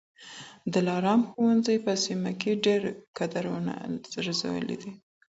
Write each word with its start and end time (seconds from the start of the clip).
د 0.73 0.73
دلارام 0.75 1.21
ښوونځي 1.29 1.77
په 1.85 1.93
سیمه 2.05 2.31
کي 2.41 2.51
ډېر 2.65 2.81
کدرونه 3.17 3.73
روزلي 4.41 4.75
دي. 4.83 4.91